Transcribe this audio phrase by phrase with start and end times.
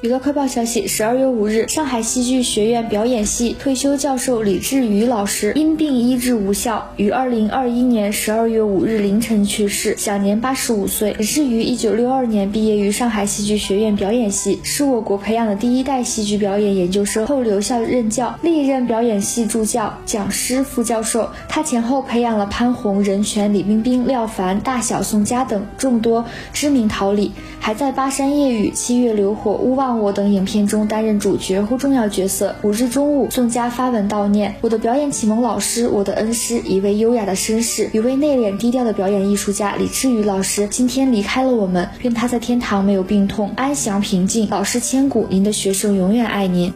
[0.00, 11.16] 娱乐快报消息：十二月五日，上海戏剧学院表演系退休教授李志宇老师因病医治无效，于二零二一年十二月五日凌晨去世，享年八十五岁。
[11.18, 21.28] 李志于一九六二年毕业于上海戏剧学院表演系，是我国培养的第一代戏剧表演研究生，后留校任教，历任表演系助教、讲师、副教授。
[21.48, 29.98] 他前后培养了潘虹、任泉、李冰冰、廖凡、大小宋佳等众多知名桃李，还在《巴山夜雨》《七月流火》《勿忘》。
[30.00, 32.54] 我等影片中担任主角或重要角色。
[32.62, 41.88] 五日中午，宋佳发文悼念我的表演启蒙老师，我的恩师，一位优雅的绅士，一位内敛低调的表演艺术家李志宇老师，今天离开了我们。
[42.02, 44.48] 愿他在天堂没有病痛，安详平静。
[44.50, 46.72] 老师千古，您的学生永远爱您。